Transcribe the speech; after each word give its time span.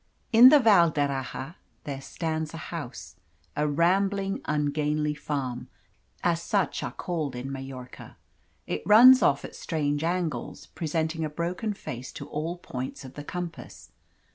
In 0.33 0.49
the 0.49 0.57
Val 0.59 0.89
d'Erraha 0.89 1.57
there 1.83 2.01
stands 2.01 2.55
a 2.55 2.71
house 2.73 3.17
a 3.55 3.67
rambling, 3.67 4.41
ungainly 4.45 5.13
Farm, 5.13 5.67
as 6.23 6.41
such 6.41 6.81
are 6.81 6.91
called 6.91 7.35
in 7.35 7.51
Majorca. 7.51 8.17
It 8.65 8.81
runs 8.83 9.21
off 9.21 9.45
at 9.45 9.55
strange 9.55 10.03
angles, 10.03 10.65
presenting 10.65 11.23
a 11.23 11.29
broken 11.29 11.75
face 11.75 12.11
to 12.13 12.27
all 12.29 12.57
points 12.57 13.05
of 13.05 13.13
the 13.13 13.23
compass. 13.23 13.91